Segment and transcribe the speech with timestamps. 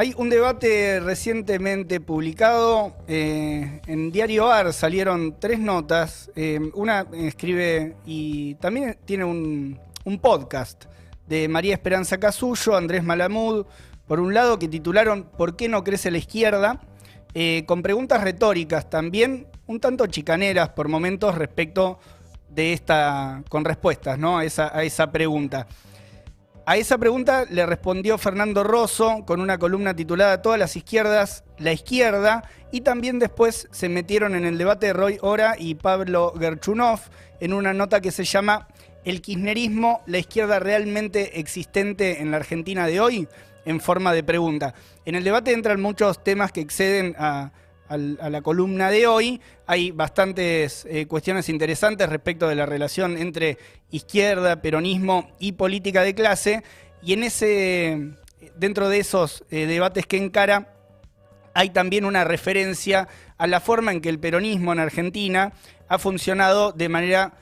[0.00, 6.30] Hay un debate recientemente publicado eh, en Diario AR, salieron tres notas.
[6.36, 9.78] Eh, una escribe y también tiene un,
[10.22, 10.86] podcast
[11.28, 13.66] de María Esperanza Casullo, Andrés Malamud,
[14.06, 16.80] por un lado, que titularon ¿Por qué no crece la izquierda?
[17.34, 21.98] Eh, con preguntas retóricas también, un tanto chicaneras por momentos respecto
[22.48, 24.38] de esta, con respuestas ¿no?
[24.38, 25.66] a, esa, a esa pregunta.
[26.66, 31.72] A esa pregunta le respondió Fernando Rosso con una columna titulada Todas las izquierdas, la
[31.72, 37.00] izquierda, y también después se metieron en el debate de Roy Ora y Pablo Gerchunov
[37.40, 38.68] en una nota que se llama
[39.04, 43.28] El kirchnerismo, la izquierda realmente existente en la Argentina de hoy,
[43.64, 44.74] en forma de pregunta.
[45.06, 47.52] En el debate entran muchos temas que exceden a,
[47.90, 49.40] a la columna de hoy.
[49.66, 53.58] Hay bastantes eh, cuestiones interesantes respecto de la relación entre
[53.90, 56.62] izquierda, peronismo y política de clase.
[57.02, 58.12] Y en ese,
[58.56, 60.72] dentro de esos eh, debates que encara,
[61.52, 65.52] hay también una referencia a la forma en que el peronismo en Argentina
[65.88, 67.32] ha funcionado de manera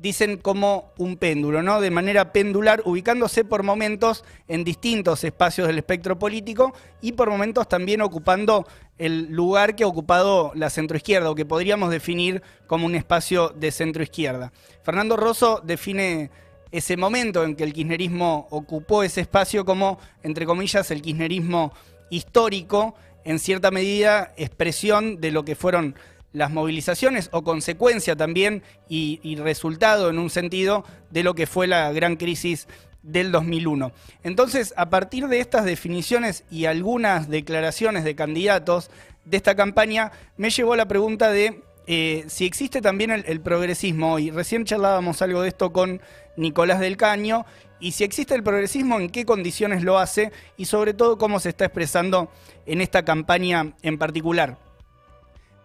[0.00, 1.80] dicen como un péndulo, ¿no?
[1.80, 7.68] De manera pendular, ubicándose por momentos en distintos espacios del espectro político y por momentos
[7.68, 12.94] también ocupando el lugar que ha ocupado la centroizquierda o que podríamos definir como un
[12.94, 14.52] espacio de centroizquierda.
[14.82, 16.30] Fernando Rosso define
[16.70, 21.72] ese momento en que el kirchnerismo ocupó ese espacio como, entre comillas, el kirchnerismo
[22.10, 25.94] histórico, en cierta medida expresión de lo que fueron
[26.32, 31.92] las movilizaciones o consecuencia también y, resultado en un sentido de lo que fue la
[31.92, 32.68] gran crisis
[33.02, 33.92] del 2001.
[34.22, 38.90] Entonces, a partir de estas definiciones y algunas declaraciones de candidatos
[39.24, 44.30] de esta campaña, me llevó la pregunta de eh, si existe también el, progresismo, y
[44.30, 46.02] recién charlábamos algo de esto con
[46.36, 47.46] Nicolás del Caño,
[47.80, 51.48] y si existe el progresismo, en qué condiciones lo hace, y sobre todo cómo se
[51.48, 52.30] está expresando
[52.66, 54.67] en esta campaña en particular.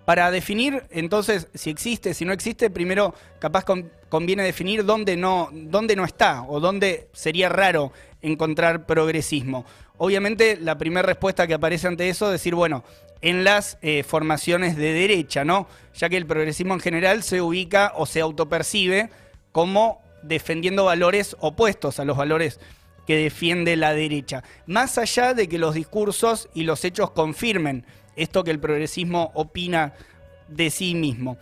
[0.05, 3.63] Para definir, entonces, si existe, si no existe, primero capaz
[4.09, 9.65] conviene definir dónde no, dónde no está o dónde sería raro encontrar progresismo.
[9.97, 12.83] Obviamente, la primera respuesta que aparece ante eso es decir, bueno,
[13.21, 15.67] en las eh, formaciones de derecha, ¿no?
[15.95, 19.09] Ya que el progresismo en general se ubica o se autopercibe
[19.53, 22.59] como defendiendo valores opuestos a los valores
[23.07, 24.43] que defiende la derecha.
[24.65, 27.85] Más allá de que los discursos y los hechos confirmen
[28.15, 29.93] esto que el progresismo opina
[30.47, 31.37] de sí mismo.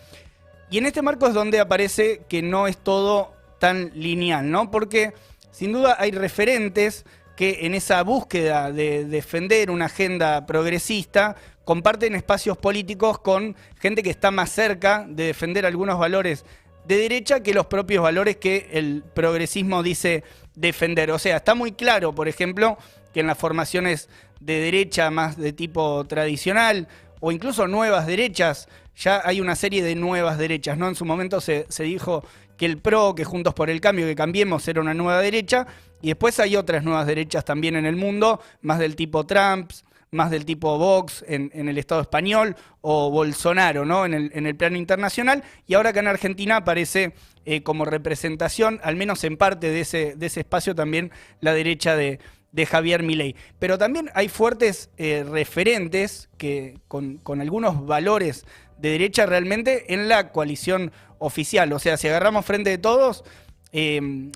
[0.69, 4.71] Y en este marco es donde aparece que no es todo tan lineal, ¿no?
[4.71, 5.13] Porque
[5.51, 7.05] sin duda hay referentes
[7.35, 14.09] que en esa búsqueda de defender una agenda progresista comparten espacios políticos con gente que
[14.09, 16.45] está más cerca de defender algunos valores
[16.85, 20.23] de derecha que los propios valores que el progresismo dice
[20.55, 21.11] defender.
[21.11, 22.77] O sea, está muy claro, por ejemplo,
[23.13, 26.87] que en las formaciones de derecha más de tipo tradicional
[27.19, 30.87] o incluso nuevas derechas, ya hay una serie de nuevas derechas, ¿no?
[30.87, 32.23] En su momento se, dijo
[32.57, 35.67] que el PRO, que Juntos por el Cambio, que Cambiemos era una nueva derecha,
[36.01, 39.71] y después hay otras nuevas derechas también en el mundo, más del tipo Trump,
[40.13, 44.05] más del tipo Vox en, el Estado español o Bolsonaro ¿no?
[44.05, 45.41] en, el, en el plano internacional.
[45.67, 47.13] Y ahora que en Argentina aparece
[47.45, 51.95] eh, como representación, al menos en parte de ese, de ese espacio, también la derecha
[51.95, 52.19] de,
[52.51, 53.37] de Javier Milei.
[53.57, 58.45] Pero también hay fuertes eh, referentes que, con, algunos valores
[58.79, 61.71] de derecha realmente en la coalición oficial.
[61.71, 63.23] O sea, si agarramos frente de todos,
[63.71, 64.29] eh,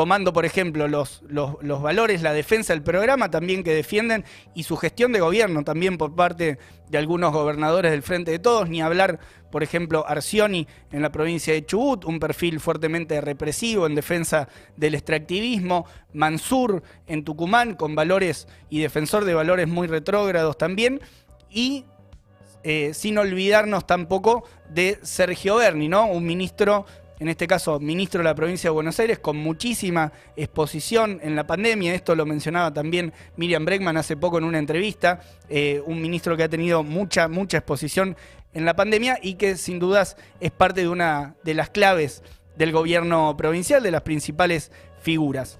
[0.00, 4.24] tomando, por ejemplo, los, los, valores, la defensa del programa también que defienden
[4.54, 8.70] y su gestión de gobierno también por parte de algunos gobernadores del Frente de Todos,
[8.70, 9.18] ni hablar,
[9.52, 14.94] por ejemplo, Arcioni en la provincia de Chubut, un perfil fuertemente represivo en defensa del
[14.94, 15.84] extractivismo,
[16.14, 21.02] Mansur en Tucumán con valores y defensor de valores muy retrógrados también,
[21.50, 21.84] y
[22.62, 26.06] eh, sin olvidarnos tampoco de Sergio Berni, ¿no?
[26.06, 26.86] Un ministro
[27.20, 31.46] en este caso ministro de la provincia de Buenos Aires, con muchísima exposición en la
[31.46, 31.94] pandemia.
[31.94, 35.20] Esto lo mencionaba también Miriam Bregman hace poco en una entrevista,
[35.50, 38.16] eh, un ministro que ha tenido mucha, mucha exposición
[38.54, 42.22] en la pandemia y que sin dudas es parte de una de las claves
[42.56, 44.72] del gobierno provincial, de las principales
[45.02, 45.58] figuras.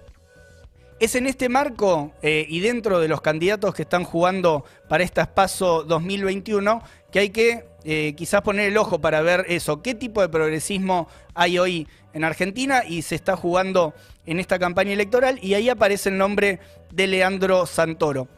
[0.98, 5.28] Es en este marco eh, y dentro de los candidatos que están jugando para estas
[5.28, 10.20] PASO 2021 que hay que eh, quizás poner el ojo para ver eso, qué tipo
[10.20, 13.94] de progresismo hay hoy en Argentina y se está jugando
[14.26, 16.60] en esta campaña electoral y ahí aparece el nombre
[16.92, 18.28] de Leandro Santoro.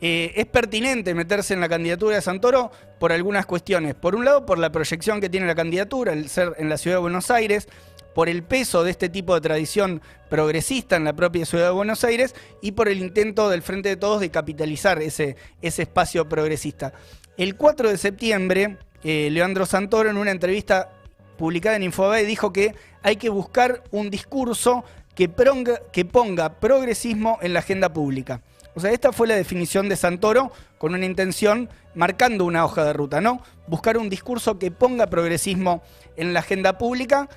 [0.00, 3.94] eh, es pertinente meterse en la candidatura de Santoro por algunas cuestiones.
[3.94, 6.96] Por un lado, por la proyección que tiene la candidatura, el ser en la ciudad
[6.96, 7.68] de Buenos Aires,
[8.14, 10.00] por el peso de este tipo de tradición
[10.30, 13.96] progresista en la propia ciudad de Buenos Aires y por el intento del Frente de
[13.96, 16.94] Todos de capitalizar ese, ese espacio progresista.
[17.36, 20.90] El 4 de septiembre, eh, Leandro Santoro en una entrevista
[21.36, 24.84] publicada en Infobae dijo que hay que buscar un discurso
[25.14, 25.30] que,
[25.92, 28.42] que ponga progresismo en la agenda pública.
[28.76, 32.92] O sea, esta fue la definición de Santoro con una intención marcando una hoja de
[32.92, 33.40] ruta, ¿no?
[33.66, 35.82] Buscar un discurso que ponga progresismo
[36.16, 37.28] en la agenda pública.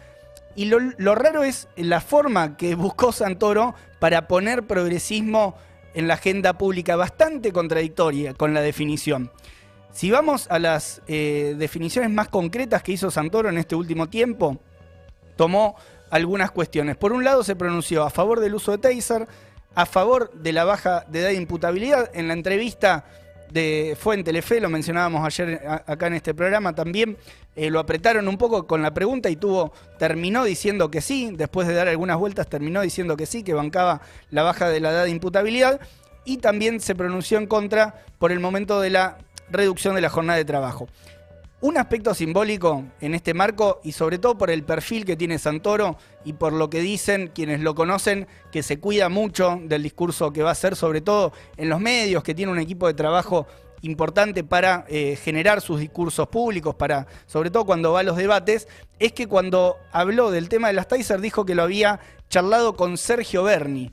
[0.56, 5.56] Y lo, raro es la forma que buscó Santoro para poner progresismo
[5.94, 9.32] en la agenda pública, bastante contradictoria con la definición.
[9.92, 14.60] Si vamos a las eh, definiciones más concretas que hizo Santoro en este último tiempo,
[15.36, 15.76] tomó
[16.12, 16.96] algunas cuestiones.
[16.96, 19.28] Por un lado se pronunció a favor del uso de taser,
[19.76, 22.10] a favor de la baja de edad de imputabilidad.
[22.14, 23.06] En la entrevista
[23.52, 27.18] de, fue en Telefe, lo mencionábamos ayer acá en este programa también,
[27.56, 31.68] eh, lo apretaron un poco con la pregunta y tuvo, terminó diciendo que sí, después
[31.68, 35.06] de dar algunas vueltas terminó diciendo que sí, que bancaba la baja de la edad
[35.06, 35.80] de imputabilidad
[36.26, 39.18] y también se pronunció en contra por el momento de la
[39.52, 40.88] reducción de la jornada de trabajo.
[41.62, 45.98] Un aspecto simbólico en este marco y sobre todo por el perfil que tiene Santoro
[46.24, 50.42] y por lo que dicen quienes lo conocen, que se cuida mucho del discurso que
[50.42, 53.46] va a hacer, sobre todo en los medios, que tiene un equipo de trabajo
[53.82, 58.70] importante para eh, generar sus discursos públicos, para, sobre todo cuando va a los debates,
[58.98, 62.00] es que cuando habló del tema de las Taser dijo que lo había
[62.30, 63.92] charlado con Sergio Berni,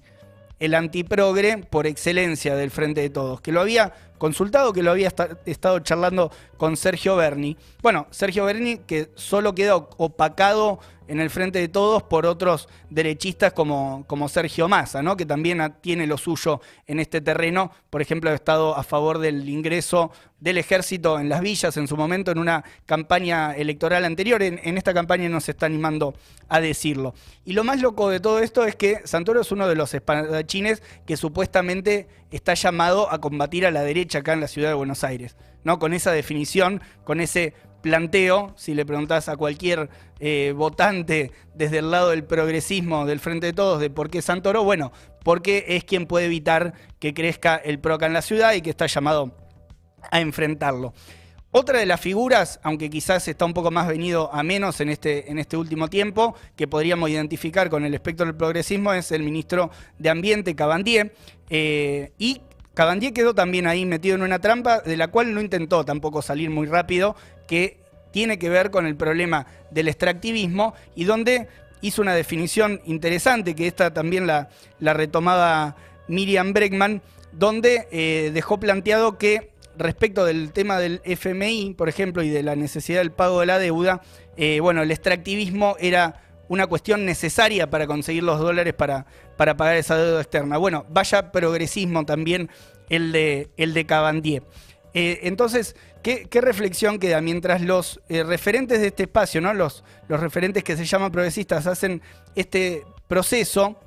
[0.58, 5.12] el antiprogre por excelencia del Frente de Todos, que lo había consultado, que lo había
[5.44, 7.56] estado charlando con Sergio Berni.
[7.82, 13.52] Bueno, Sergio Berni que solo queda opacado en el frente de todos por otros derechistas
[13.52, 15.16] como, como Sergio Massa, ¿no?
[15.16, 17.70] que también tiene lo suyo en este terreno.
[17.90, 20.10] Por ejemplo, ha estado a favor del ingreso
[20.40, 24.42] del ejército en las villas en su momento en una campaña electoral anterior.
[24.42, 26.14] En, esta campaña no se está animando
[26.48, 27.14] a decirlo.
[27.44, 30.82] Y lo más loco de todo esto es que Santoro es uno de los espadachines
[31.06, 35.04] que supuestamente está llamado a combatir a la derecha acá en la ciudad de Buenos
[35.04, 35.36] Aires.
[35.64, 35.78] ¿no?
[35.78, 39.88] Con esa definición, con ese planteo, si le preguntás a cualquier
[40.18, 44.64] eh, votante desde el lado del progresismo del Frente de Todos de por qué Santoro,
[44.64, 44.92] bueno,
[45.22, 48.86] porque es quien puede evitar que crezca el PROCA en la ciudad y que está
[48.86, 49.36] llamado
[50.10, 50.94] a enfrentarlo.
[51.58, 55.30] Otra de las figuras, aunque quizás está un poco más venido a menos en este,
[55.30, 59.70] en este último tiempo, que podríamos identificar con el espectro del progresismo, es el ministro
[59.98, 61.14] de Ambiente, Cabandier,
[61.48, 62.42] eh, y
[62.74, 66.50] Cabandier quedó también ahí metido en una trampa de la cual no intentó tampoco salir
[66.50, 67.16] muy rápido,
[67.48, 67.78] que
[68.10, 71.48] tiene que ver con el problema del extractivismo y donde
[71.80, 75.74] hizo una definición interesante, que esta también la, la retomaba
[76.06, 77.00] Miriam Bregman,
[77.32, 82.56] donde eh, dejó planteado que respecto del tema del FMI, por ejemplo, y de la
[82.56, 84.02] necesidad del pago de la deuda,
[84.36, 89.06] eh, bueno, el extractivismo era una cuestión necesaria para conseguir los dólares para,
[89.36, 90.58] para pagar esa deuda externa.
[90.58, 92.50] Bueno, vaya progresismo también
[92.88, 94.42] el de, el de Cabandier.
[94.94, 97.20] Eh, entonces, ¿qué, reflexión queda?
[97.20, 99.52] Mientras los eh, referentes de este espacio, ¿no?
[99.52, 102.00] los, los referentes que se llaman progresistas, hacen
[102.34, 103.78] este proceso,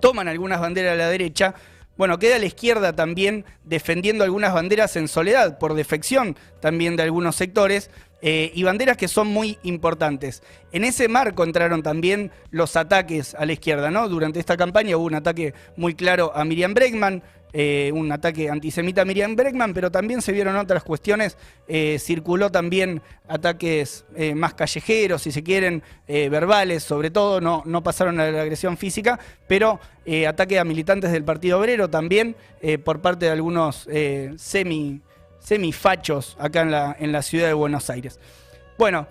[0.00, 1.54] toman algunas banderas a la derecha,
[1.96, 7.04] bueno, queda a la izquierda también defendiendo algunas banderas en soledad, por defección también de
[7.04, 7.90] algunos sectores,
[8.26, 10.42] eh, y banderas que son muy importantes.
[10.72, 14.08] En ese marco entraron también los ataques a la izquierda, ¿no?
[14.08, 17.22] Durante esta campaña hubo un ataque muy claro a Miriam Bregman,
[17.54, 21.38] eh, un ataque antisemita a Miriam Bregman, pero también se vieron otras cuestiones.
[21.66, 28.20] Eh, circuló también ataques más callejeros, si se quieren, verbales, sobre todo, no, no pasaron
[28.20, 29.18] a la agresión física,
[29.48, 29.80] pero
[30.28, 32.36] ataque a militantes del Partido Obrero también
[32.84, 33.88] por parte de algunos
[34.36, 35.00] semi
[35.44, 38.18] semifachos acá en la, en la ciudad de Buenos Aires.
[38.78, 39.06] Bueno,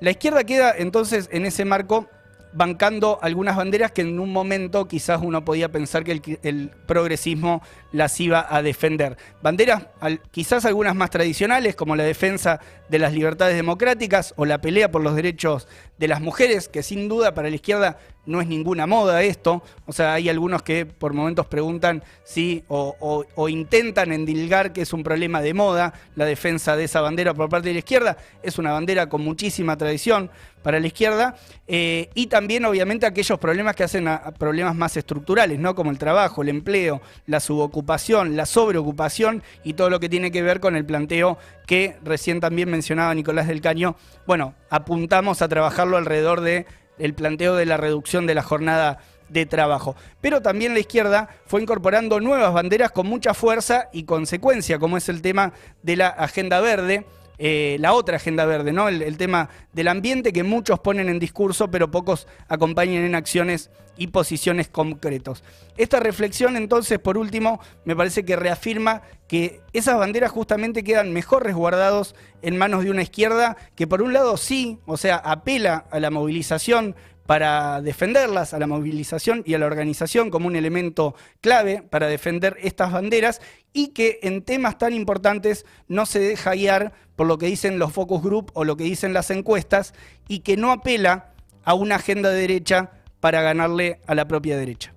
[0.00, 2.08] la izquierda queda entonces en ese marco
[2.56, 8.18] bancando algunas banderas que en un momento quizás uno podía pensar que el, progresismo las
[8.18, 9.18] iba a defender.
[9.42, 9.86] Banderas
[10.30, 15.02] quizás algunas más tradicionales, como la defensa de las libertades democráticas o la pelea por
[15.02, 19.22] los derechos de las mujeres, que sin duda para la izquierda no es ninguna moda
[19.22, 19.62] esto.
[19.86, 25.02] O sea, hay algunos que por momentos preguntan si o, intentan endilgar que es un
[25.02, 28.16] problema de moda la defensa de esa bandera por parte de la izquierda.
[28.42, 30.30] Es una bandera con muchísima tradición
[30.66, 31.36] para la izquierda.
[31.68, 35.76] Eh, y también, obviamente, aquellos problemas que hacen a, problemas más estructurales, ¿no?
[35.76, 40.42] Como el trabajo, el empleo, la subocupación, la sobreocupación y todo lo que tiene que
[40.42, 43.94] ver con el planteo que recién también mencionaba Nicolás del Caño.
[44.26, 46.66] Bueno, apuntamos a trabajarlo alrededor de
[47.14, 49.94] planteo de la reducción de la jornada de trabajo.
[50.20, 55.08] Pero también la izquierda fue incorporando nuevas banderas con mucha fuerza y consecuencia, como es
[55.08, 55.52] el tema
[55.84, 57.06] de la agenda verde.
[57.38, 58.88] Eh, la otra agenda verde, ¿no?
[58.88, 64.08] El, tema del ambiente que muchos ponen en discurso, pero pocos acompañan en acciones y
[64.08, 65.42] posiciones concretos.
[65.76, 71.44] Esta reflexión, entonces, por último, me parece que reafirma que esas banderas justamente quedan mejor
[71.44, 76.00] resguardados en manos de una izquierda que, por un lado, sí, o sea, apela a
[76.00, 76.94] la movilización,
[77.26, 82.56] para defenderlas, a la movilización y a la organización como un elemento clave para defender
[82.62, 83.40] estas banderas
[83.72, 87.92] y que en temas tan importantes no se deja guiar por lo que dicen los
[87.92, 89.92] focus group o lo que dicen las encuestas
[90.28, 91.32] y que no apela
[91.64, 94.95] a una agenda de derecha para ganarle a la propia derecha.